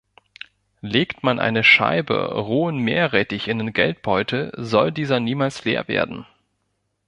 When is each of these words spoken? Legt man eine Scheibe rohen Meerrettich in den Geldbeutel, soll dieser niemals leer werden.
Legt 0.81 1.21
man 1.21 1.37
eine 1.37 1.63
Scheibe 1.63 2.33
rohen 2.33 2.79
Meerrettich 2.79 3.47
in 3.47 3.59
den 3.59 3.71
Geldbeutel, 3.71 4.51
soll 4.57 4.91
dieser 4.91 5.19
niemals 5.19 5.63
leer 5.63 5.87
werden. 5.87 6.25